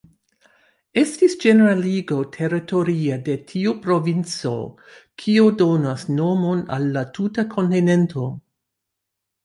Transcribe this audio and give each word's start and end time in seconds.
Estis 1.01 1.35
ĝeneraligo 1.43 2.17
teritoria 2.37 3.19
de 3.29 3.37
tiu 3.53 3.75
provinco 3.85 4.57
kio 5.25 5.47
donos 5.63 6.11
nomon 6.19 6.67
al 6.79 6.93
la 6.99 7.09
tuta 7.21 7.51
kontinento. 7.57 8.31